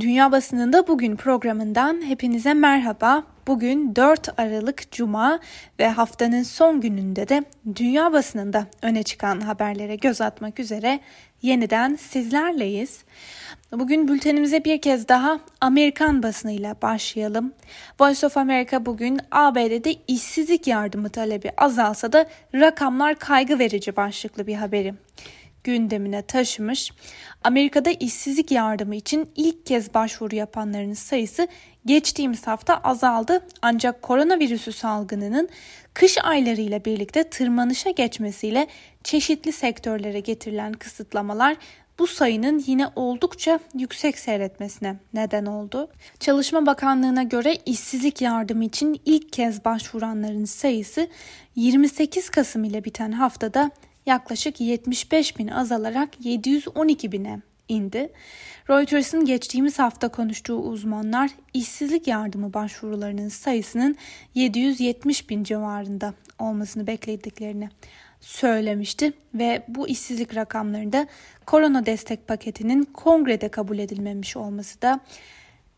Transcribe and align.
Dünya 0.00 0.32
Basınında 0.32 0.86
Bugün 0.86 1.16
programından 1.16 2.02
hepinize 2.06 2.54
merhaba. 2.54 3.22
Bugün 3.46 3.96
4 3.96 4.40
Aralık 4.40 4.92
Cuma 4.92 5.40
ve 5.78 5.88
haftanın 5.88 6.42
son 6.42 6.80
gününde 6.80 7.28
de 7.28 7.44
dünya 7.76 8.12
basınında 8.12 8.66
öne 8.82 9.02
çıkan 9.02 9.40
haberlere 9.40 9.96
göz 9.96 10.20
atmak 10.20 10.60
üzere 10.60 11.00
yeniden 11.42 11.96
sizlerleyiz. 11.96 13.04
Bugün 13.72 14.08
bültenimize 14.08 14.64
bir 14.64 14.80
kez 14.80 15.08
daha 15.08 15.40
Amerikan 15.60 16.22
basınıyla 16.22 16.76
başlayalım. 16.82 17.52
Voice 18.00 18.26
of 18.26 18.36
America 18.36 18.86
bugün 18.86 19.20
ABD'de 19.30 19.94
işsizlik 20.08 20.66
yardımı 20.66 21.08
talebi 21.10 21.50
azalsa 21.56 22.12
da 22.12 22.26
rakamlar 22.54 23.14
kaygı 23.14 23.58
verici 23.58 23.96
başlıklı 23.96 24.46
bir 24.46 24.54
haberi 24.54 24.94
gündemine 25.64 26.22
taşımış. 26.22 26.92
Amerika'da 27.44 27.90
işsizlik 27.90 28.50
yardımı 28.50 28.96
için 28.96 29.30
ilk 29.36 29.66
kez 29.66 29.94
başvuru 29.94 30.36
yapanların 30.36 30.94
sayısı 30.94 31.48
geçtiğimiz 31.86 32.46
hafta 32.46 32.76
azaldı. 32.76 33.46
Ancak 33.62 34.02
koronavirüsü 34.02 34.72
salgınının 34.72 35.48
kış 35.94 36.18
aylarıyla 36.24 36.84
birlikte 36.84 37.24
tırmanışa 37.24 37.90
geçmesiyle 37.90 38.66
çeşitli 39.04 39.52
sektörlere 39.52 40.20
getirilen 40.20 40.72
kısıtlamalar 40.72 41.56
bu 42.00 42.06
sayının 42.06 42.62
yine 42.66 42.86
oldukça 42.96 43.60
yüksek 43.74 44.18
seyretmesine 44.18 44.96
neden 45.14 45.46
oldu. 45.46 45.88
Çalışma 46.20 46.66
Bakanlığı'na 46.66 47.22
göre 47.22 47.54
işsizlik 47.66 48.20
yardımı 48.20 48.64
için 48.64 49.00
ilk 49.04 49.32
kez 49.32 49.64
başvuranların 49.64 50.44
sayısı 50.44 51.08
28 51.56 52.30
Kasım 52.30 52.64
ile 52.64 52.84
biten 52.84 53.12
haftada 53.12 53.70
yaklaşık 54.06 54.60
75 54.60 55.38
bin 55.38 55.48
azalarak 55.48 56.08
712 56.24 57.12
bine 57.12 57.40
indi. 57.68 58.12
Reuters'ın 58.70 59.24
geçtiğimiz 59.24 59.78
hafta 59.78 60.08
konuştuğu 60.08 60.56
uzmanlar 60.56 61.30
işsizlik 61.54 62.06
yardımı 62.06 62.54
başvurularının 62.54 63.28
sayısının 63.28 63.96
770 64.34 65.30
bin 65.30 65.44
civarında 65.44 66.14
olmasını 66.38 66.86
beklediklerini 66.86 67.68
söylemişti 68.20 69.12
ve 69.34 69.62
bu 69.68 69.88
işsizlik 69.88 70.36
rakamlarında 70.36 71.06
korona 71.46 71.86
destek 71.86 72.28
paketinin 72.28 72.84
kongrede 72.84 73.48
kabul 73.48 73.78
edilmemiş 73.78 74.36
olması 74.36 74.82
da 74.82 75.00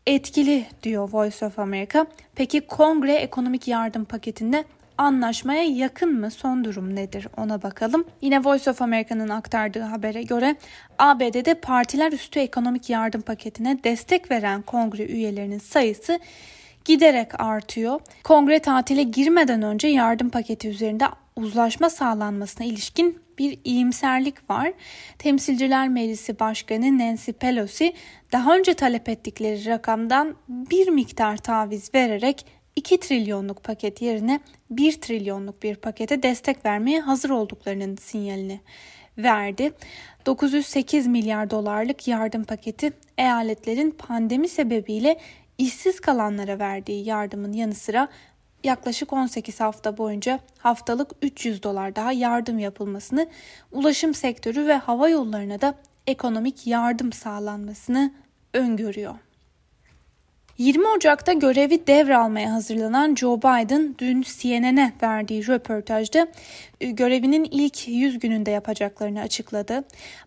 etkili 0.07 0.65
diyor 0.83 1.09
Voice 1.11 1.45
of 1.45 1.59
America. 1.59 2.05
Peki 2.35 2.61
kongre 2.61 3.13
ekonomik 3.13 3.67
yardım 3.67 4.05
paketinde 4.05 4.63
anlaşmaya 4.97 5.63
yakın 5.63 6.19
mı? 6.19 6.31
Son 6.31 6.63
durum 6.63 6.95
nedir? 6.95 7.27
Ona 7.37 7.61
bakalım. 7.61 8.05
Yine 8.21 8.43
Voice 8.43 8.71
of 8.71 8.81
America'nın 8.81 9.29
aktardığı 9.29 9.81
habere 9.81 10.23
göre 10.23 10.55
ABD'de 10.99 11.53
partiler 11.53 12.11
üstü 12.11 12.39
ekonomik 12.39 12.89
yardım 12.89 13.21
paketine 13.21 13.83
destek 13.83 14.31
veren 14.31 14.61
kongre 14.61 15.05
üyelerinin 15.05 15.59
sayısı 15.59 16.19
giderek 16.85 17.41
artıyor. 17.41 17.99
Kongre 18.23 18.59
tatile 18.59 19.03
girmeden 19.03 19.61
önce 19.61 19.87
yardım 19.87 20.29
paketi 20.29 20.67
üzerinde 20.67 21.05
uzlaşma 21.35 21.89
sağlanmasına 21.89 22.67
ilişkin 22.67 23.23
bir 23.37 23.59
iyimserlik 23.63 24.49
var. 24.49 24.73
Temsilciler 25.19 25.89
Meclisi 25.89 26.39
Başkanı 26.39 26.99
Nancy 26.99 27.31
Pelosi 27.31 27.93
daha 28.31 28.57
önce 28.57 28.73
talep 28.73 29.09
ettikleri 29.09 29.65
rakamdan 29.65 30.35
bir 30.47 30.87
miktar 30.87 31.37
taviz 31.37 31.93
vererek 31.95 32.45
2 32.75 32.99
trilyonluk 32.99 33.63
paket 33.63 34.01
yerine 34.01 34.39
1 34.69 35.01
trilyonluk 35.01 35.63
bir 35.63 35.75
pakete 35.75 36.23
destek 36.23 36.65
vermeye 36.65 37.01
hazır 37.01 37.29
olduklarının 37.29 37.95
sinyalini 37.95 38.59
verdi. 39.17 39.73
908 40.25 41.07
milyar 41.07 41.49
dolarlık 41.49 42.07
yardım 42.07 42.43
paketi 42.43 42.93
eyaletlerin 43.17 43.91
pandemi 43.91 44.49
sebebiyle 44.49 45.19
işsiz 45.57 45.99
kalanlara 45.99 46.59
verdiği 46.59 47.05
yardımın 47.05 47.53
yanı 47.53 47.75
sıra 47.75 48.07
yaklaşık 48.63 49.13
18 49.13 49.59
hafta 49.59 49.97
boyunca 49.97 50.39
haftalık 50.57 51.11
300 51.21 51.63
dolar 51.63 51.95
daha 51.95 52.11
yardım 52.11 52.59
yapılmasını, 52.59 53.29
ulaşım 53.71 54.13
sektörü 54.13 54.67
ve 54.67 54.73
hava 54.73 55.09
yollarına 55.09 55.61
da 55.61 55.75
ekonomik 56.07 56.67
yardım 56.67 57.11
sağlanmasını 57.11 58.13
öngörüyor. 58.53 59.15
20 60.57 60.87
Ocak'ta 60.87 61.33
görevi 61.33 61.87
devralmaya 61.87 62.53
hazırlanan 62.53 63.15
Joe 63.15 63.37
Biden 63.37 63.95
dün 63.97 64.21
CNN'e 64.21 64.93
verdiği 65.03 65.47
röportajda 65.47 66.27
e, 66.81 66.91
görevinin 66.91 67.47
ilk 67.51 67.87
100 67.87 68.19
gününde 68.19 68.51
yapacaklarını 68.51 69.21
açıkladı. 69.21 69.83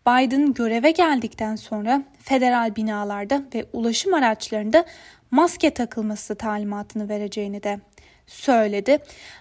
Biden 0.06 0.54
göreve 0.54 0.90
geldikten 0.90 1.56
sonra 1.56 2.02
federal 2.18 2.76
binalarda 2.76 3.42
ve 3.54 3.66
ulaşım 3.72 4.14
araçlarında 4.14 4.84
maske 5.30 5.70
takılması 5.70 6.34
talimatını 6.34 7.08
vereceğini 7.08 7.62
de 7.62 7.80
söyledi. 8.26 8.98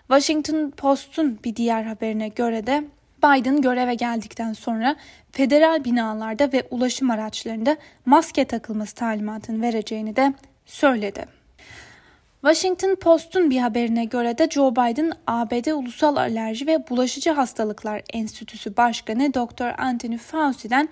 Washington 0.07 0.71
Post'un 0.71 1.39
bir 1.43 1.55
diğer 1.55 1.83
haberine 1.83 2.27
göre 2.27 2.67
de 2.67 2.83
Biden 3.23 3.61
göreve 3.61 3.95
geldikten 3.95 4.53
sonra 4.53 4.95
federal 5.31 5.83
binalarda 5.83 6.51
ve 6.53 6.63
ulaşım 6.71 7.11
araçlarında 7.11 7.77
maske 8.05 8.45
takılması 8.45 8.95
talimatını 8.95 9.61
vereceğini 9.61 10.15
de 10.15 10.33
söyledi. 10.65 11.25
Washington 12.41 12.95
Post'un 12.95 13.49
bir 13.49 13.57
haberine 13.57 14.05
göre 14.05 14.37
de 14.37 14.49
Joe 14.49 14.71
Biden 14.71 15.11
ABD 15.27 15.71
Ulusal 15.71 16.15
Alerji 16.15 16.67
ve 16.67 16.89
Bulaşıcı 16.89 17.31
Hastalıklar 17.31 18.01
Enstitüsü 18.13 18.77
Başkanı 18.77 19.33
Dr. 19.33 19.81
Anthony 19.81 20.17
Fauci'den 20.17 20.89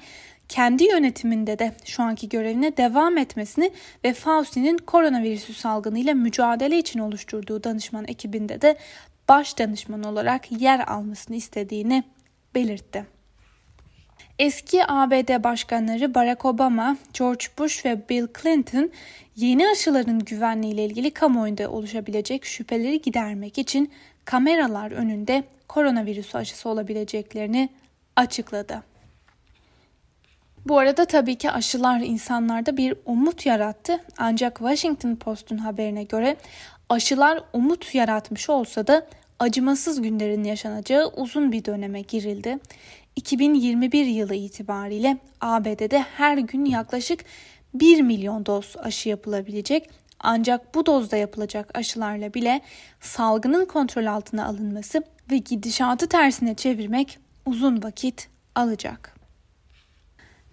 kendi 0.50 0.84
yönetiminde 0.84 1.60
de 1.60 1.72
şu 1.86 2.04
anki 2.04 2.30
görevine 2.30 2.78
devam 2.78 3.18
etmesini 3.18 3.72
ve 4.04 4.14
Fauci'nin 4.14 4.78
koronavirüsü 4.78 5.54
salgınıyla 5.54 6.14
mücadele 6.14 6.78
için 6.78 7.00
oluşturduğu 7.00 7.64
danışman 7.64 8.06
ekibinde 8.08 8.62
de 8.62 8.78
baş 9.30 9.58
danışman 9.58 10.04
olarak 10.04 10.62
yer 10.62 10.80
almasını 10.88 11.36
istediğini 11.36 12.04
belirtti. 12.56 13.06
Eski 14.40 14.86
ABD 14.88 15.44
başkanları 15.44 16.16
Barack 16.16 16.46
Obama, 16.46 16.98
George 17.14 17.46
Bush 17.58 17.86
ve 17.86 18.10
Bill 18.10 18.28
Clinton 18.42 18.92
yeni 19.36 19.68
aşıların 19.68 20.20
güvenliği 20.20 20.74
ile 20.74 20.86
ilgili 20.86 21.12
kamuoyunda 21.12 21.72
oluşabilecek 21.72 22.46
şüpheleri 22.46 23.02
gidermek 23.02 23.58
için 23.58 23.92
kameralar 24.26 24.92
önünde 24.92 25.44
koronavirüs 25.68 26.36
aşısı 26.36 26.70
olabileceklerini 26.70 27.70
açıkladı. 28.16 28.84
Bu 30.66 30.80
arada 30.80 31.06
tabii 31.06 31.36
ki 31.36 31.52
aşılar 31.52 32.00
insanlarda 32.00 32.78
bir 32.78 32.96
umut 33.06 33.46
yarattı. 33.46 34.00
Ancak 34.18 34.58
Washington 34.58 35.16
Post'un 35.16 35.58
haberine 35.58 36.04
göre 36.04 36.36
aşılar 36.90 37.44
umut 37.54 37.96
yaratmış 37.96 38.50
olsa 38.50 38.88
da 38.88 39.08
acımasız 39.40 40.02
günlerin 40.02 40.44
yaşanacağı 40.44 41.08
uzun 41.08 41.52
bir 41.52 41.66
döneme 41.66 42.02
girildi. 42.02 42.60
2021 43.16 44.06
yılı 44.06 44.36
itibariyle 44.36 45.18
ABD'de 45.42 46.00
her 46.00 46.38
gün 46.38 46.66
yaklaşık 46.66 47.26
1 47.74 48.02
milyon 48.02 48.46
doz 48.46 48.76
aşı 48.80 49.10
yapılabilecek 49.10 49.90
ancak 50.20 50.76
bu 50.76 50.86
dozda 50.86 51.18
yapılacak 51.18 51.78
aşılarla 51.78 52.34
bile 52.34 52.62
salgının 53.00 53.66
kontrol 53.66 54.06
altına 54.06 54.46
alınması 54.46 55.04
ve 55.32 55.38
gidişatı 55.38 56.10
tersine 56.10 56.56
çevirmek 56.56 57.20
uzun 57.46 57.84
vakit 57.84 58.30
alacak. 58.56 59.14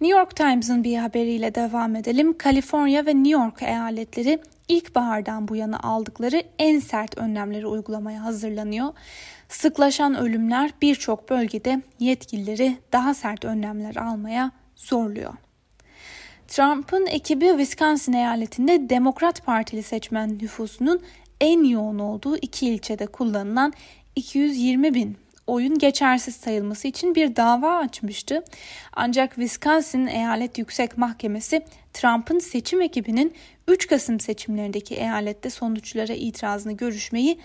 New 0.01 0.19
York 0.19 0.35
Times'ın 0.35 0.83
bir 0.83 0.97
haberiyle 0.97 1.55
devam 1.55 1.95
edelim. 1.95 2.37
Kaliforniya 2.37 3.05
ve 3.05 3.15
New 3.15 3.29
York 3.29 3.63
eyaletleri 3.63 4.39
ilkbahardan 4.67 5.47
bu 5.47 5.55
yana 5.55 5.79
aldıkları 5.79 6.43
en 6.59 6.79
sert 6.79 7.17
önlemleri 7.17 7.67
uygulamaya 7.67 8.23
hazırlanıyor. 8.23 8.93
Sıklaşan 9.51 10.15
ölümler 10.15 10.71
birçok 10.81 11.29
bölgede 11.29 11.81
yetkilileri 11.99 12.77
daha 12.91 13.13
sert 13.13 13.45
önlemler 13.45 13.95
almaya 13.95 14.51
zorluyor. 14.75 15.33
Trump'ın 16.47 17.05
ekibi 17.05 17.47
Wisconsin 17.49 18.13
eyaletinde 18.13 18.89
Demokrat 18.89 19.45
Partili 19.45 19.83
seçmen 19.83 20.39
nüfusunun 20.41 21.01
en 21.41 21.63
yoğun 21.63 21.99
olduğu 21.99 22.37
iki 22.37 22.67
ilçede 22.67 23.05
kullanılan 23.05 23.73
220 24.15 24.93
bin 24.93 25.17
oyun 25.47 25.77
geçersiz 25.77 26.35
sayılması 26.35 26.87
için 26.87 27.15
bir 27.15 27.35
dava 27.35 27.77
açmıştı. 27.77 28.43
Ancak 28.93 29.35
Wisconsin 29.35 30.07
Eyalet 30.07 30.57
Yüksek 30.57 30.97
Mahkemesi 30.97 31.61
Trump'ın 31.93 32.39
seçim 32.39 32.81
ekibinin 32.81 33.33
3 33.67 33.87
Kasım 33.87 34.19
seçimlerindeki 34.19 34.95
eyalette 34.95 35.49
sonuçlara 35.49 36.13
itirazını 36.13 36.73
görüşmeyi 36.73 37.39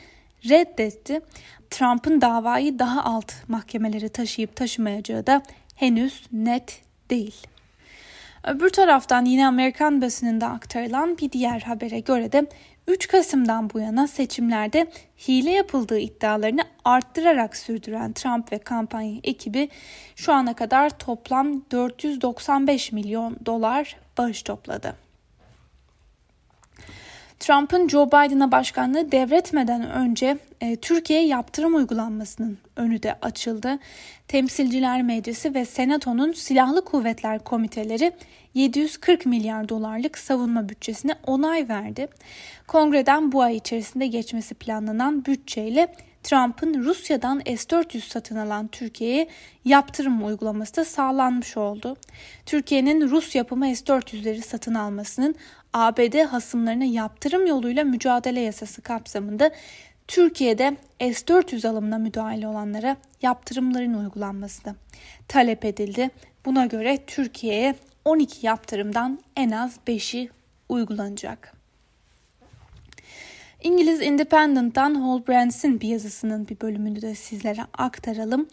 reddetti. 0.49 1.21
Trump'ın 1.71 2.21
davayı 2.21 2.79
daha 2.79 3.05
alt 3.05 3.33
mahkemelere 3.49 4.09
taşıyıp 4.09 4.57
taşımayacağı 4.57 5.27
da 5.27 5.43
henüz 5.77 6.23
net 6.33 6.83
değil. 7.11 7.47
Öbür 8.45 8.71
taraftan 8.71 9.25
yine 9.25 9.47
Amerikan 9.47 10.03
basınında 10.03 10.47
aktarılan 10.47 11.19
bir 11.19 11.33
diğer 11.33 11.61
habere 11.61 12.01
göre 12.01 12.33
de 12.33 12.47
3 12.89 13.09
Kasım'dan 13.09 13.71
bu 13.71 13.81
yana 13.81 14.09
seçimlerde 14.09 14.87
hile 15.29 15.51
yapıldığı 15.51 15.99
iddialarını 15.99 16.63
arttırarak 16.85 17.57
sürdüren 17.57 18.13
Trump 18.13 18.53
ve 18.53 18.59
kampanya 18.59 19.21
ekibi 19.25 19.69
şu 20.17 20.33
ana 20.33 20.55
kadar 20.55 20.99
toplam 20.99 21.63
495 21.71 22.93
milyon 22.93 23.37
dolar 23.47 23.97
bağış 24.19 24.43
topladı. 24.43 25.06
Trump'ın 27.41 27.89
Joe 27.89 28.07
Biden'a 28.07 28.53
başkanlığı 28.53 29.13
devretmeden 29.13 29.91
önce 29.91 30.39
e, 30.61 30.77
Türkiye'ye 30.77 31.27
yaptırım 31.27 31.75
uygulanmasının 31.75 32.59
önü 32.77 33.03
de 33.03 33.19
açıldı. 33.23 33.79
Temsilciler 34.29 35.03
Meclisi 35.03 35.55
ve 35.55 35.65
Senato'nun 35.65 36.33
Silahlı 36.33 36.85
Kuvvetler 36.85 37.39
Komiteleri 37.39 38.13
740 38.55 39.27
milyar 39.27 39.69
dolarlık 39.69 40.19
savunma 40.19 40.69
bütçesine 40.69 41.15
onay 41.27 41.69
verdi. 41.69 42.09
Kongreden 42.67 43.33
bu 43.33 43.43
ay 43.43 43.57
içerisinde 43.57 44.07
geçmesi 44.07 44.55
planlanan 44.55 45.25
bütçeyle 45.25 45.89
Trump'ın 46.27 46.85
Rusya'dan 46.85 47.43
S-400 47.47 48.01
satın 48.01 48.37
alan 48.37 48.69
Türkiye'ye 48.69 49.29
yaptırım 49.65 50.27
uygulaması 50.27 50.77
da 50.77 50.85
sağlanmış 50.85 51.57
oldu. 51.57 51.97
Türkiye'nin 52.47 53.09
Rus 53.09 53.35
yapımı 53.35 53.77
S-400'leri 53.77 54.43
satın 54.43 54.75
almasının 54.75 55.35
ABD 55.73 56.25
hasımlarına 56.25 56.85
yaptırım 56.85 57.47
yoluyla 57.47 57.85
mücadele 57.85 58.41
yasası 58.41 58.83
kapsamında 58.83 59.51
Türkiye'de 60.09 60.77
S-400 61.01 61.69
alımına 61.69 61.99
müdahale 61.99 62.49
olanlara 62.49 62.97
yaptırımların 63.23 63.95
uygulanması 63.95 64.75
talep 65.29 65.65
edildi. 65.65 66.11
Buna 66.45 66.67
göre 66.67 66.99
Türkiye'ye 67.07 67.75
12 68.05 68.47
yaptırımdan 68.47 69.19
en 69.37 69.51
az 69.51 69.77
5'i 69.87 70.31
uygulanacak. 70.69 71.53
İngiliz 73.63 74.03
Independent'tan 74.03 74.95
Hall 74.95 75.27
Brands'in 75.29 75.81
bir 75.81 75.89
yazısının 75.89 76.49
bir 76.49 76.61
bölümünü 76.61 77.03
de 77.03 77.15
sizlere 77.15 77.61
aktaralım. 77.79 78.49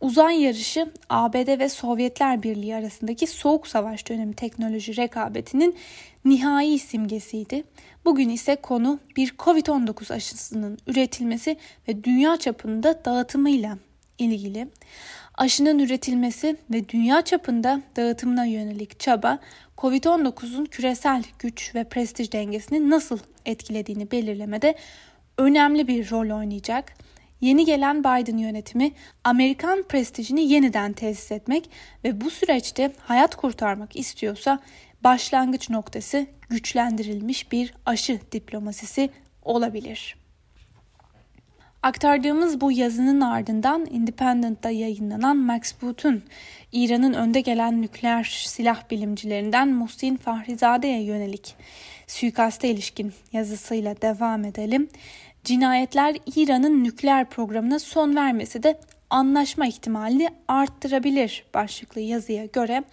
Uzay 0.00 0.42
yarışı 0.42 0.92
ABD 1.08 1.58
ve 1.58 1.68
Sovyetler 1.68 2.42
Birliği 2.42 2.76
arasındaki 2.76 3.26
Soğuk 3.26 3.66
Savaş 3.66 4.08
dönemi 4.08 4.34
teknoloji 4.34 4.96
rekabetinin 4.96 5.76
nihai 6.24 6.78
simgesiydi. 6.78 7.64
Bugün 8.04 8.28
ise 8.28 8.56
konu 8.56 8.98
bir 9.16 9.28
COVID-19 9.28 10.14
aşısının 10.14 10.78
üretilmesi 10.86 11.56
ve 11.88 12.04
dünya 12.04 12.36
çapında 12.36 13.04
dağıtımıyla 13.04 13.78
ilgili. 14.18 14.68
Aşının 15.34 15.78
üretilmesi 15.78 16.56
ve 16.70 16.88
dünya 16.88 17.22
çapında 17.22 17.82
dağıtımına 17.96 18.44
yönelik 18.44 19.00
çaba 19.00 19.38
COVID-19'un 19.78 20.64
küresel 20.64 21.22
güç 21.38 21.74
ve 21.74 21.84
prestij 21.84 22.32
dengesini 22.32 22.90
nasıl 22.90 23.18
etkilediğini 23.46 24.10
belirlemede 24.10 24.74
önemli 25.38 25.88
bir 25.88 26.10
rol 26.10 26.38
oynayacak. 26.38 26.92
Yeni 27.40 27.64
gelen 27.64 28.00
Biden 28.00 28.36
yönetimi 28.36 28.92
Amerikan 29.24 29.82
prestijini 29.82 30.52
yeniden 30.52 30.92
tesis 30.92 31.32
etmek 31.32 31.70
ve 32.04 32.20
bu 32.20 32.30
süreçte 32.30 32.92
hayat 32.98 33.36
kurtarmak 33.36 33.96
istiyorsa 33.96 34.58
başlangıç 35.04 35.70
noktası 35.70 36.26
güçlendirilmiş 36.50 37.52
bir 37.52 37.74
aşı 37.86 38.20
diplomasisi 38.32 39.10
olabilir. 39.42 40.16
Aktardığımız 41.82 42.60
bu 42.60 42.72
yazının 42.72 43.20
ardından 43.20 43.86
Independent'ta 43.90 44.70
yayınlanan 44.70 45.36
Max 45.36 45.72
Boot'un 45.82 46.22
İran'ın 46.72 47.12
önde 47.12 47.40
gelen 47.40 47.82
nükleer 47.82 48.44
silah 48.46 48.90
bilimcilerinden 48.90 49.68
Muhsin 49.68 50.16
Fahrizade'ye 50.16 51.02
yönelik 51.02 51.54
suikaste 52.06 52.68
ilişkin 52.68 53.12
yazısıyla 53.32 54.02
devam 54.02 54.44
edelim. 54.44 54.88
Cinayetler 55.46 56.16
İran'ın 56.36 56.84
nükleer 56.84 57.30
programına 57.30 57.78
son 57.78 58.16
vermesi 58.16 58.62
de 58.62 58.80
anlaşma 59.10 59.66
ihtimalini 59.66 60.28
arttırabilir 60.48 61.44
başlıklı 61.54 62.00
yazıya 62.00 62.44
göre 62.44 62.84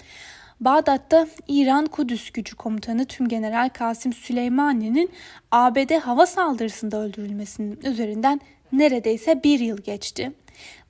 Bağdat'ta 0.60 1.28
İran 1.48 1.86
Kudüs 1.86 2.32
Gücü 2.32 2.56
Komutanı 2.56 3.06
Tümgeneral 3.06 3.70
Kasım 3.70 4.14
Süleymani'nin 4.14 5.12
ABD 5.52 6.00
hava 6.00 6.26
saldırısında 6.26 6.98
öldürülmesinin 6.98 7.80
üzerinden 7.84 8.42
neredeyse 8.72 9.44
bir 9.44 9.60
yıl 9.60 9.78
geçti. 9.78 10.32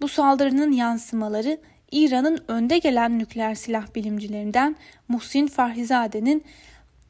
Bu 0.01 0.07
saldırının 0.07 0.71
yansımaları 0.71 1.57
İran'ın 1.91 2.43
önde 2.47 2.77
gelen 2.77 3.19
nükleer 3.19 3.55
silah 3.55 3.95
bilimcilerinden 3.95 4.75
Muhsin 5.07 5.47
Farhizade'nin 5.47 6.43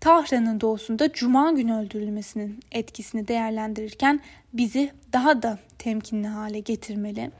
Tahran'ın 0.04 0.62
doğusunda 0.62 1.12
Cuma 1.14 1.52
günü 1.52 1.74
öldürülmesinin 1.74 2.60
etkisini 2.72 3.28
değerlendirirken 3.28 4.20
bizi 4.54 4.92
daha 5.14 5.42
da 5.42 5.60
temkinli 5.78 6.28
hale 6.28 6.60
getirmeli. 6.60 7.32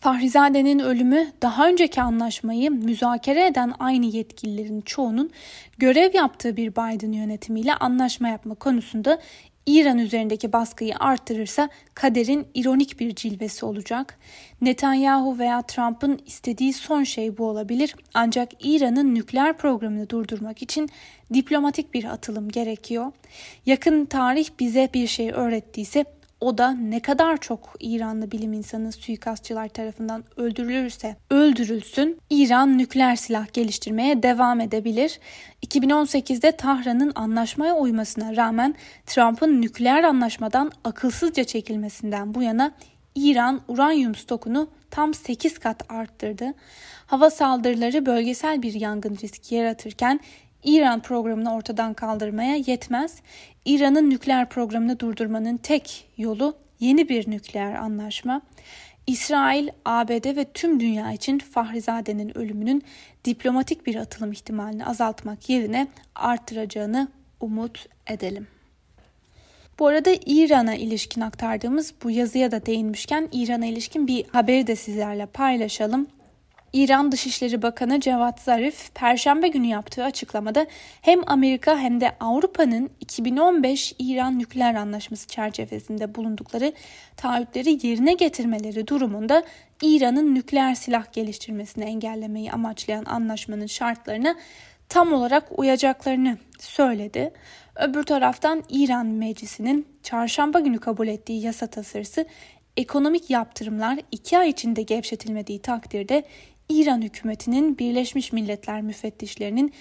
Fahrizade'nin 0.00 0.78
ölümü 0.78 1.26
daha 1.42 1.68
önceki 1.68 2.02
anlaşmayı 2.02 2.70
müzakere 2.70 3.46
eden 3.46 3.72
aynı 3.78 4.06
yetkililerin 4.06 4.80
çoğunun 4.80 5.30
görev 5.78 6.14
yaptığı 6.14 6.56
bir 6.56 6.72
Biden 6.72 7.12
yönetimiyle 7.12 7.74
anlaşma 7.74 8.28
yapma 8.28 8.54
konusunda 8.54 9.18
İran 9.66 9.98
üzerindeki 9.98 10.52
baskıyı 10.52 10.96
artırırsa 10.96 11.68
kaderin 11.94 12.46
ironik 12.54 13.00
bir 13.00 13.14
cilvesi 13.14 13.66
olacak. 13.66 14.18
Netanyahu 14.60 15.38
veya 15.38 15.62
Trump'ın 15.62 16.20
istediği 16.26 16.72
son 16.72 17.02
şey 17.02 17.38
bu 17.38 17.48
olabilir 17.48 17.96
ancak 18.14 18.48
İran'ın 18.60 19.14
nükleer 19.14 19.56
programını 19.56 20.10
durdurmak 20.10 20.62
için 20.62 20.88
diplomatik 21.34 21.94
bir 21.94 22.04
atılım 22.04 22.48
gerekiyor. 22.48 23.12
Yakın 23.66 24.04
tarih 24.04 24.48
bize 24.60 24.88
bir 24.94 25.06
şey 25.06 25.30
öğrettiyse 25.30 26.04
o 26.44 26.58
da 26.58 26.70
ne 26.70 27.00
kadar 27.00 27.36
çok 27.36 27.74
İranlı 27.80 28.30
bilim 28.30 28.52
insanı 28.52 28.92
suikastçılar 28.92 29.68
tarafından 29.68 30.24
öldürülürse 30.36 31.16
öldürülsün 31.30 32.20
İran 32.30 32.78
nükleer 32.78 33.16
silah 33.16 33.52
geliştirmeye 33.52 34.22
devam 34.22 34.60
edebilir. 34.60 35.20
2018'de 35.66 36.52
Tahran'ın 36.52 37.12
anlaşmaya 37.14 37.74
uymasına 37.74 38.36
rağmen 38.36 38.74
Trump'ın 39.06 39.62
nükleer 39.62 40.04
anlaşmadan 40.04 40.72
akılsızca 40.84 41.44
çekilmesinden 41.44 42.34
bu 42.34 42.42
yana 42.42 42.72
İran 43.14 43.60
uranyum 43.68 44.14
stokunu 44.14 44.68
tam 44.90 45.14
8 45.14 45.58
kat 45.58 45.92
arttırdı. 45.92 46.54
Hava 47.06 47.30
saldırıları 47.30 48.06
bölgesel 48.06 48.62
bir 48.62 48.74
yangın 48.74 49.18
riski 49.22 49.54
yaratırken 49.54 50.20
İran 50.64 51.00
programını 51.00 51.54
ortadan 51.54 51.94
kaldırmaya 51.94 52.56
yetmez. 52.56 53.16
İran'ın 53.64 54.10
nükleer 54.10 54.48
programını 54.48 55.00
durdurmanın 55.00 55.56
tek 55.56 56.08
yolu 56.18 56.56
yeni 56.80 57.08
bir 57.08 57.30
nükleer 57.30 57.74
anlaşma. 57.74 58.40
İsrail, 59.06 59.68
ABD 59.84 60.36
ve 60.36 60.44
tüm 60.44 60.80
dünya 60.80 61.12
için 61.12 61.38
Fahrizade'nin 61.38 62.38
ölümünün 62.38 62.82
diplomatik 63.24 63.86
bir 63.86 63.94
atılım 63.94 64.32
ihtimalini 64.32 64.86
azaltmak 64.86 65.48
yerine 65.48 65.86
arttıracağını 66.14 67.08
umut 67.40 67.86
edelim. 68.06 68.46
Bu 69.78 69.86
arada 69.86 70.10
İran'a 70.26 70.74
ilişkin 70.74 71.20
aktardığımız 71.20 71.94
bu 72.02 72.10
yazıya 72.10 72.50
da 72.50 72.66
değinmişken 72.66 73.28
İran'a 73.32 73.66
ilişkin 73.66 74.06
bir 74.06 74.24
haberi 74.28 74.66
de 74.66 74.76
sizlerle 74.76 75.26
paylaşalım. 75.26 76.06
İran 76.74 77.12
Dışişleri 77.12 77.62
Bakanı 77.62 78.00
Cevat 78.00 78.40
Zarif, 78.40 78.94
Perşembe 78.94 79.48
günü 79.48 79.66
yaptığı 79.66 80.04
açıklamada 80.04 80.66
hem 81.00 81.20
Amerika 81.26 81.78
hem 81.78 82.00
de 82.00 82.16
Avrupa'nın 82.20 82.90
2015 83.00 83.94
İran 83.98 84.38
nükleer 84.38 84.74
anlaşması 84.74 85.28
çerçevesinde 85.28 86.14
bulundukları 86.14 86.72
taahhütleri 87.16 87.86
yerine 87.86 88.14
getirmeleri 88.14 88.86
durumunda 88.86 89.44
İran'ın 89.82 90.34
nükleer 90.34 90.74
silah 90.74 91.12
geliştirmesini 91.12 91.84
engellemeyi 91.84 92.52
amaçlayan 92.52 93.04
anlaşmanın 93.04 93.66
şartlarına 93.66 94.36
tam 94.88 95.12
olarak 95.12 95.58
uyacaklarını 95.58 96.38
söyledi. 96.58 97.32
Öbür 97.76 98.02
taraftan 98.02 98.62
İran 98.68 99.06
Meclisi'nin 99.06 99.86
çarşamba 100.02 100.60
günü 100.60 100.78
kabul 100.78 101.08
ettiği 101.08 101.42
yasa 101.42 101.66
tasarısı 101.66 102.26
ekonomik 102.76 103.30
yaptırımlar 103.30 103.98
iki 104.12 104.38
ay 104.38 104.48
içinde 104.48 104.82
gevşetilmediği 104.82 105.58
takdirde 105.58 106.24
İran 106.68 107.02
hükümetinin 107.02 107.78
Birleşmiş 107.78 108.32
Milletler 108.32 108.82
müfettişlerinin 108.82 109.72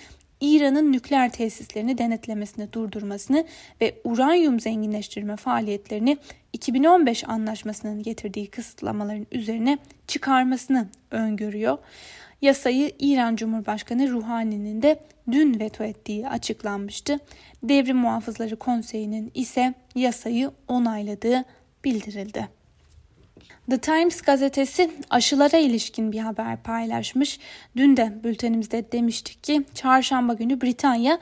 İran'ın 0.42 0.92
nükleer 0.92 1.32
tesislerini 1.32 1.98
denetlemesini 1.98 2.74
durdurmasını 2.74 3.46
ve 3.82 4.02
uranyum 4.04 4.60
zenginleştirme 4.60 5.36
faaliyetlerini 5.36 6.18
2015 6.54 7.30
anlaşmasının 7.30 8.04
getirdiği 8.04 8.48
kısıtlamaların 8.48 9.28
üzerine 9.32 9.78
çıkarmasını 10.08 10.88
öngörüyor. 11.12 11.78
Yasayı 12.42 12.92
İran 13.00 13.36
Cumhurbaşkanı 13.36 14.10
Ruhani'nin 14.10 14.82
de 14.82 15.00
dün 15.32 15.60
veto 15.60 15.84
ettiği 15.84 16.28
açıklanmıştı. 16.28 17.20
Devrim 17.64 17.98
Muhafızları 17.98 18.56
Konseyi'nin 18.56 19.32
ise 19.34 19.74
yasayı 19.96 20.52
onayladığı 20.68 21.44
bildirildi. 21.86 22.63
The 23.70 23.78
Times 23.78 24.22
gazetesi 24.22 24.92
aşılara 25.10 25.58
ilişkin 25.58 26.12
bir 26.12 26.20
haber 26.20 26.58
paylaşmış. 26.58 27.40
Dün 27.76 27.98
de 27.98 28.14
bültenimizde 28.24 28.92
demiştik 28.92 29.44
ki 29.44 29.64
çarşamba 29.74 30.34
günü 30.34 30.62
Britanya 30.62 31.20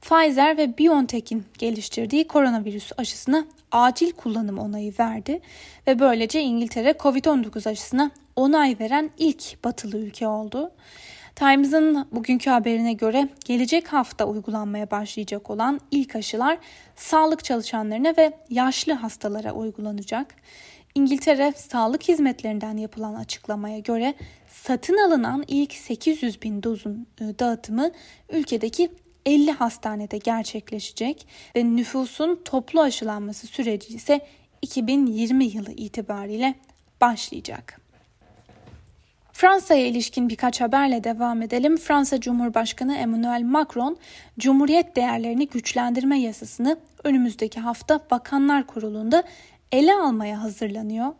Pfizer 0.00 0.56
ve 0.56 0.78
BioNTech'in 0.78 1.44
geliştirdiği 1.58 2.28
koronavirüs 2.28 2.92
aşısına 2.96 3.44
acil 3.72 4.12
kullanım 4.12 4.58
onayı 4.58 4.92
verdi 5.00 5.40
ve 5.86 5.98
böylece 5.98 6.42
İngiltere 6.42 6.90
COVID-19 6.90 7.68
aşısına 7.68 8.10
onay 8.36 8.76
veren 8.80 9.10
ilk 9.18 9.64
batılı 9.64 9.98
ülke 9.98 10.26
oldu. 10.26 10.70
Times'ın 11.36 12.06
bugünkü 12.12 12.50
haberine 12.50 12.92
göre 12.92 13.28
gelecek 13.44 13.92
hafta 13.92 14.24
uygulanmaya 14.24 14.90
başlayacak 14.90 15.50
olan 15.50 15.80
ilk 15.90 16.16
aşılar 16.16 16.58
sağlık 16.96 17.44
çalışanlarına 17.44 18.14
ve 18.18 18.32
yaşlı 18.50 18.92
hastalara 18.92 19.52
uygulanacak. 19.52 20.34
İngiltere 20.94 21.52
Sağlık 21.56 22.02
Hizmetlerinden 22.08 22.76
yapılan 22.76 23.14
açıklamaya 23.14 23.78
göre 23.78 24.14
satın 24.48 24.96
alınan 25.08 25.44
ilk 25.48 25.72
800 25.72 26.42
bin 26.42 26.62
dozun 26.62 27.06
e, 27.20 27.24
dağıtımı 27.38 27.90
ülkedeki 28.32 28.90
50 29.26 29.50
hastanede 29.50 30.18
gerçekleşecek 30.18 31.26
ve 31.56 31.76
nüfusun 31.76 32.40
toplu 32.44 32.80
aşılanması 32.80 33.46
süreci 33.46 33.94
ise 33.94 34.20
2020 34.62 35.44
yılı 35.44 35.72
itibariyle 35.72 36.54
başlayacak. 37.00 37.80
Fransa'ya 39.32 39.86
ilişkin 39.86 40.28
birkaç 40.28 40.60
haberle 40.60 41.04
devam 41.04 41.42
edelim. 41.42 41.76
Fransa 41.76 42.20
Cumhurbaşkanı 42.20 42.96
Emmanuel 42.96 43.42
Macron, 43.42 43.96
Cumhuriyet 44.38 44.96
değerlerini 44.96 45.48
güçlendirme 45.48 46.20
yasasını 46.20 46.78
önümüzdeki 47.04 47.60
hafta 47.60 48.00
Bakanlar 48.10 48.66
Kurulu'nda 48.66 49.24
ele 49.74 49.94
almaya 49.94 50.42
hazırlanıyor. 50.42 51.12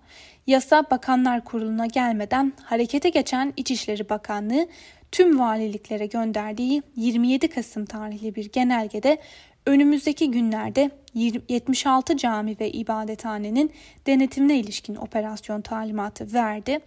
Yasa 0.46 0.84
Bakanlar 0.90 1.44
Kurulu'na 1.44 1.87
gelmeden 1.87 2.52
harekete 2.62 3.08
geçen 3.08 3.52
İçişleri 3.56 4.08
Bakanlığı 4.08 4.66
tüm 5.12 5.38
valiliklere 5.38 6.06
gönderdiği 6.06 6.82
27 6.96 7.49
Kasım 7.49 7.84
tarihli 7.84 8.34
bir 8.34 8.52
genelgede 8.52 9.18
önümüzdeki 9.66 10.30
günlerde 10.30 10.90
76 11.14 12.16
cami 12.16 12.56
ve 12.61 12.71
ibadethanenin 12.71 13.73
denetimine 14.06 14.59
ilişkin 14.59 14.94
operasyon 14.94 15.61
talimatı 15.61 16.33
verdi. 16.33 16.78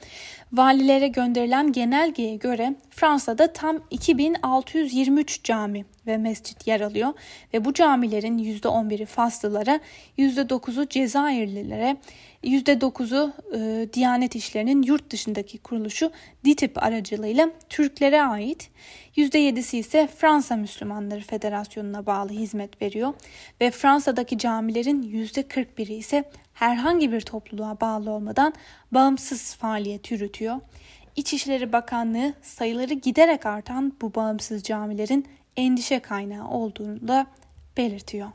Valilere 0.54 1.08
gönderilen 1.08 1.72
genelgeye 1.72 2.36
göre 2.36 2.76
Fransa'da 2.90 3.54
tam 3.54 3.80
2623 3.92 5.44
cami 5.44 5.86
ve 6.08 6.18
mescit 6.18 6.68
yer 6.68 6.82
alıyor 6.82 7.14
ve 7.54 7.66
bu 7.66 7.74
camilerin 7.74 8.38
%11'i 8.38 9.06
Faslılara, 9.06 9.80
%9'u 10.18 10.88
Cezayirlilere, 10.88 11.98
%9'u 12.48 13.34
e, 13.56 13.94
Diyanet 13.94 14.36
İşleri'nin 14.36 14.82
yurt 14.82 15.10
dışındaki 15.12 15.58
kuruluşu 15.58 16.12
DİTİP 16.46 16.84
aracılığıyla 16.84 17.50
Türklere 17.70 18.24
ait. 18.24 18.70
%7'si 19.18 19.78
ise 19.78 20.08
Fransa 20.18 20.56
Müslümanları 20.56 21.22
Federasyonu'na 21.22 22.06
bağlı 22.06 22.30
hizmet 22.30 22.82
veriyor 22.82 23.14
ve 23.62 23.72
Fransa'daki 23.72 24.38
camilerin 24.38 25.04
%41'i 25.04 25.94
ise 25.94 26.32
herhangi 26.54 27.12
bir 27.12 27.22
topluluğa 27.22 27.82
bağlı 27.82 28.12
olmadan 28.12 28.54
bağımsız 28.92 29.56
faaliyet 29.56 30.12
yürütüyor. 30.12 30.56
İçişleri 31.16 31.74
Bakanlığı 31.74 32.34
sayıları 32.42 32.94
giderek 32.94 33.46
artan 33.46 33.94
bu 34.02 34.16
bağımsız 34.16 34.64
camilerin 34.64 35.28
endişe 35.58 36.00
kaynağı 36.00 36.50
olduğunu 36.50 37.08
da 37.08 37.28
belirtiyor. 37.78 38.28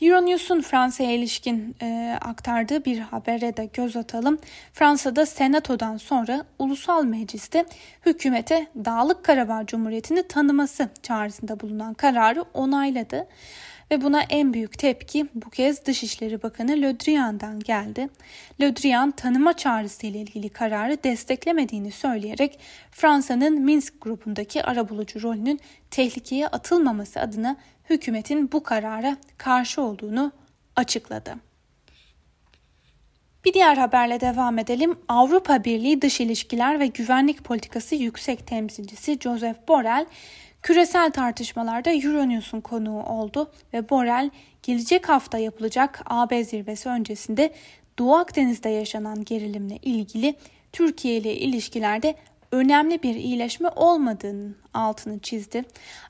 Euronews'un 0.00 0.60
Fransa'ya 0.60 1.12
ilişkin 1.12 1.76
e, 1.82 2.18
aktardığı 2.20 2.84
bir 2.84 2.98
habere 2.98 3.56
de 3.56 3.70
göz 3.72 3.96
atalım. 3.96 4.38
Fransa'da 4.72 5.26
Senato'dan 5.26 5.96
sonra 5.96 6.44
Ulusal 6.58 7.04
Meclis'te 7.04 7.64
hükümete 8.06 8.66
Dağlık 8.84 9.24
Karabağ 9.24 9.66
Cumhuriyeti'ni 9.66 10.28
tanıması 10.28 10.88
çağrısında 11.02 11.60
bulunan 11.60 11.94
kararı 11.94 12.42
onayladı. 12.42 13.26
Ve 13.90 14.02
buna 14.02 14.22
en 14.22 14.54
büyük 14.54 14.78
tepki 14.78 15.26
bu 15.34 15.50
kez 15.50 15.86
Dışişleri 15.86 16.42
Bakanı 16.42 16.82
Le 16.82 17.00
Drian'dan 17.00 17.60
geldi. 17.60 18.08
Le 18.60 18.76
Drian 18.76 19.10
tanıma 19.10 19.52
çağrısı 19.52 20.06
ile 20.06 20.18
ilgili 20.18 20.48
kararı 20.48 21.02
desteklemediğini 21.04 21.90
söyleyerek 21.90 22.58
Fransa'nın 22.90 23.60
Minsk 23.60 23.94
grubundaki 24.00 24.62
arabulucu 24.62 25.22
rolünün 25.22 25.60
tehlikeye 25.90 26.48
atılmaması 26.48 27.20
adına 27.20 27.56
hükümetin 27.90 28.52
bu 28.52 28.62
karara 28.62 29.16
karşı 29.38 29.82
olduğunu 29.82 30.32
açıkladı. 30.76 31.34
Bir 33.44 33.52
diğer 33.52 33.76
haberle 33.76 34.20
devam 34.20 34.58
edelim. 34.58 34.98
Avrupa 35.08 35.64
Birliği 35.64 36.02
Dış 36.02 36.20
İlişkiler 36.20 36.80
ve 36.80 36.86
Güvenlik 36.86 37.44
Politikası 37.44 37.94
Yüksek 37.94 38.46
Temsilcisi 38.46 39.18
Joseph 39.20 39.68
Borrell 39.68 40.06
küresel 40.62 41.10
tartışmalarda 41.10 41.90
Euronews'un 41.90 42.60
konuğu 42.60 43.02
oldu 43.02 43.50
ve 43.72 43.90
Borrell 43.90 44.30
gelecek 44.62 45.08
hafta 45.08 45.38
yapılacak 45.38 46.02
AB 46.06 46.44
zirvesi 46.44 46.88
öncesinde 46.88 47.52
Doğu 47.98 48.14
Akdeniz'de 48.14 48.68
yaşanan 48.68 49.24
gerilimle 49.24 49.76
ilgili 49.76 50.34
Türkiye 50.72 51.16
ile 51.16 51.36
ilişkilerde 51.36 52.14
önemli 52.54 53.02
bir 53.02 53.14
iyileşme 53.14 53.68
olmadığının 53.68 54.56
altını 54.74 55.18
çizdi. 55.18 55.64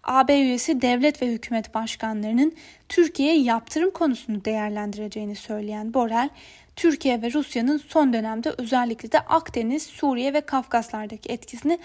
AB 0.04 0.40
üyesi 0.40 0.82
devlet 0.82 1.22
ve 1.22 1.26
hükümet 1.26 1.74
başkanlarının 1.74 2.52
Türkiye'ye 2.88 3.42
yaptırım 3.42 3.90
konusunu 3.90 4.44
değerlendireceğini 4.44 5.36
söyleyen 5.36 5.94
Borrell, 5.94 6.28
Türkiye 6.76 7.22
ve 7.22 7.32
Rusya'nın 7.32 7.78
son 7.78 8.12
dönemde 8.12 8.54
özellikle 8.58 9.12
de 9.12 9.20
Akdeniz, 9.20 9.82
Suriye 9.82 10.34
ve 10.34 10.40
Kafkaslardaki 10.40 11.32
etkisini 11.32 11.78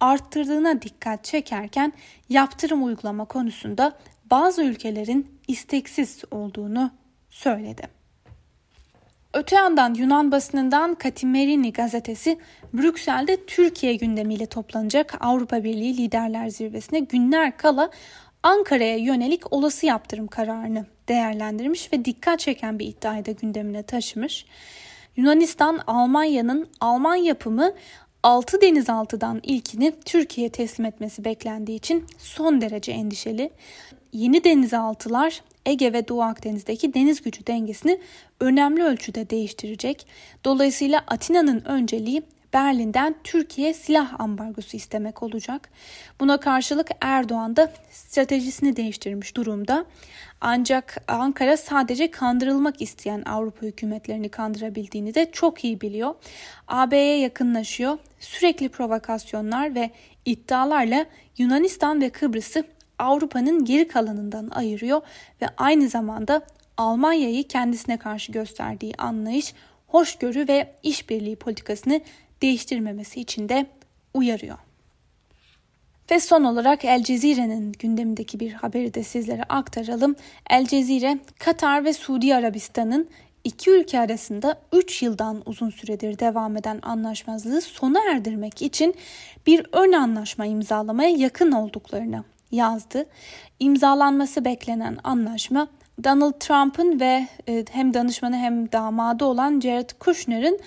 arttırdığına 0.00 0.82
dikkat 0.82 1.24
çekerken 1.24 1.92
yaptırım 2.28 2.84
uygulama 2.84 3.24
konusunda 3.24 3.96
bazı 4.30 4.62
ülkelerin 4.62 5.40
isteksiz 5.48 6.22
olduğunu 6.30 6.90
söyledi. 7.30 8.01
Öte 9.34 9.56
yandan 9.56 9.94
Yunan 9.94 10.32
basınından 10.32 10.94
Katimerini 10.94 11.72
gazetesi 11.72 12.38
Brüksel'de 12.74 13.46
Türkiye 13.46 13.94
gündemiyle 13.94 14.46
toplanacak 14.46 15.14
Avrupa 15.20 15.64
Birliği 15.64 15.96
Liderler 15.96 16.48
Zirvesi'ne 16.48 17.00
günler 17.00 17.56
kala 17.56 17.90
Ankara'ya 18.42 18.96
yönelik 18.96 19.52
olası 19.52 19.86
yaptırım 19.86 20.26
kararını 20.26 20.86
değerlendirmiş 21.08 21.92
ve 21.92 22.04
dikkat 22.04 22.40
çeken 22.40 22.78
bir 22.78 22.86
iddiayı 22.86 23.26
da 23.26 23.30
gündemine 23.30 23.82
taşımış. 23.82 24.46
Yunanistan 25.16 25.80
Almanya'nın 25.86 26.68
Alman 26.80 27.14
yapımı 27.14 27.72
6 28.22 28.60
denizaltıdan 28.60 29.40
ilkini 29.42 29.92
Türkiye'ye 30.04 30.52
teslim 30.52 30.86
etmesi 30.86 31.24
beklendiği 31.24 31.78
için 31.78 32.06
son 32.18 32.60
derece 32.60 32.92
endişeli. 32.92 33.50
Yeni 34.12 34.44
denizaltılar 34.44 35.42
Ege 35.66 35.92
ve 35.92 36.08
Doğu 36.08 36.22
Akdeniz'deki 36.22 36.94
deniz 36.94 37.22
gücü 37.22 37.46
dengesini 37.46 38.00
önemli 38.40 38.84
ölçüde 38.84 39.30
değiştirecek. 39.30 40.06
Dolayısıyla 40.44 41.04
Atina'nın 41.06 41.64
önceliği 41.64 42.22
Berlin'den 42.52 43.14
Türkiye 43.24 43.74
silah 43.74 44.20
ambargosu 44.20 44.76
istemek 44.76 45.22
olacak. 45.22 45.68
Buna 46.20 46.40
karşılık 46.40 46.88
Erdoğan 47.00 47.56
da 47.56 47.72
stratejisini 47.90 48.76
değiştirmiş 48.76 49.36
durumda. 49.36 49.84
Ancak 50.40 51.04
Ankara 51.08 51.56
sadece 51.56 52.10
kandırılmak 52.10 52.82
isteyen 52.82 53.22
Avrupa 53.22 53.66
hükümetlerini 53.66 54.28
kandırabildiğini 54.28 55.14
de 55.14 55.30
çok 55.32 55.64
iyi 55.64 55.80
biliyor. 55.80 56.14
AB'ye 56.68 57.18
yakınlaşıyor. 57.18 57.98
Sürekli 58.20 58.68
provokasyonlar 58.68 59.74
ve 59.74 59.90
iddialarla 60.24 61.06
Yunanistan 61.38 62.00
ve 62.00 62.10
Kıbrıs'ı 62.10 62.64
Avrupa'nın 62.98 63.64
geri 63.64 63.88
kalanından 63.88 64.48
ayırıyor 64.50 65.00
ve 65.42 65.46
aynı 65.56 65.88
zamanda 65.88 66.42
Almanya'yı 66.76 67.48
kendisine 67.48 67.96
karşı 67.96 68.32
gösterdiği 68.32 68.94
anlayış, 68.98 69.54
hoşgörü 69.86 70.48
ve 70.48 70.74
işbirliği 70.82 71.36
politikasını 71.36 72.00
değiştirmemesi 72.42 73.20
için 73.20 73.48
de 73.48 73.66
uyarıyor. 74.14 74.58
Ve 76.10 76.20
son 76.20 76.44
olarak 76.44 76.84
El 76.84 77.02
Cezire'nin 77.02 77.72
gündemindeki 77.72 78.40
bir 78.40 78.52
haberi 78.52 78.94
de 78.94 79.02
sizlere 79.02 79.42
aktaralım. 79.42 80.16
El 80.50 80.66
Cezire, 80.66 81.18
Katar 81.38 81.84
ve 81.84 81.92
Suudi 81.92 82.34
Arabistan'ın 82.34 83.08
iki 83.44 83.70
ülke 83.70 84.00
arasında 84.00 84.60
3 84.72 85.02
yıldan 85.02 85.42
uzun 85.46 85.70
süredir 85.70 86.18
devam 86.18 86.56
eden 86.56 86.78
anlaşmazlığı 86.82 87.60
sona 87.60 87.98
erdirmek 88.12 88.62
için 88.62 88.94
bir 89.46 89.66
ön 89.72 89.92
anlaşma 89.92 90.46
imzalamaya 90.46 91.10
yakın 91.10 91.52
olduklarını 91.52 92.24
yazdı. 92.50 93.06
İmzalanması 93.60 94.44
beklenen 94.44 94.98
anlaşma 95.04 95.68
Donald 96.04 96.32
Trump'ın 96.40 97.00
ve 97.00 97.26
e, 97.48 97.64
hem 97.70 97.94
danışmanı 97.94 98.36
hem 98.36 98.72
damadı 98.72 99.24
olan 99.24 99.60
Jared 99.60 99.90
Kushner'ın 99.98 100.58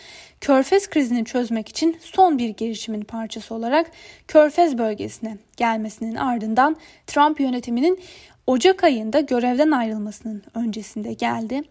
Körfez 0.42 0.90
krizini 0.90 1.26
çözmek 1.26 1.70
için 1.70 1.98
son 2.02 2.38
bir 2.38 2.50
girişimin 2.50 3.02
parçası 3.02 3.56
olarak 3.56 3.92
Körfez 4.28 4.78
bölgesine 4.78 5.38
gelmesinin 5.58 6.16
ardından 6.16 6.76
Trump 7.08 7.40
yönetiminin 7.40 8.00
Ocak 8.48 8.84
ayında 8.84 9.20
görevden 9.20 9.72
ayrılmasının 9.72 10.44
öncesinde 10.54 11.14
geldi. 11.14 11.62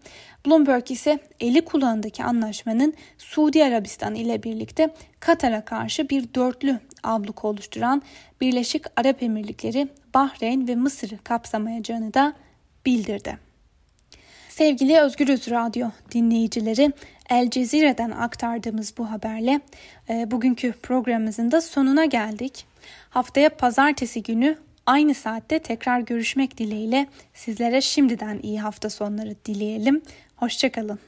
Bloomberg 0.45 0.91
ise 0.91 1.19
eli 1.39 1.65
kulağındaki 1.65 2.23
anlaşmanın 2.23 2.93
Suudi 3.17 3.63
Arabistan 3.63 4.15
ile 4.15 4.43
birlikte 4.43 4.93
Katar'a 5.19 5.65
karşı 5.65 6.09
bir 6.09 6.33
dörtlü 6.33 6.79
abluk 7.03 7.45
oluşturan 7.45 8.01
Birleşik 8.41 8.85
Arap 8.95 9.23
Emirlikleri, 9.23 9.87
Bahreyn 10.13 10.67
ve 10.67 10.75
Mısır'ı 10.75 11.17
kapsamayacağını 11.23 12.13
da 12.13 12.33
bildirdi. 12.85 13.44
Sevgili 14.55 14.99
Özgürüz 14.99 15.51
Radyo 15.51 15.89
dinleyicileri, 16.11 16.91
El 17.29 17.49
Cezire'den 17.49 18.11
aktardığımız 18.11 18.93
bu 18.97 19.11
haberle 19.11 19.59
e, 20.09 20.31
bugünkü 20.31 20.71
programımızın 20.71 21.51
da 21.51 21.61
sonuna 21.61 22.05
geldik. 22.05 22.65
Haftaya 23.09 23.49
pazartesi 23.49 24.23
günü 24.23 24.57
aynı 24.85 25.13
saatte 25.13 25.59
tekrar 25.59 25.99
görüşmek 25.99 26.57
dileğiyle 26.57 27.07
sizlere 27.33 27.81
şimdiden 27.81 28.39
iyi 28.43 28.61
hafta 28.61 28.89
sonları 28.89 29.35
dileyelim. 29.45 30.01
Hoşçakalın. 30.35 30.99